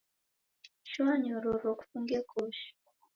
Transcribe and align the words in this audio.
Shoa 0.89 1.13
nyororo 1.21 1.69
kufunge 1.79 2.17
koshi 2.29 2.69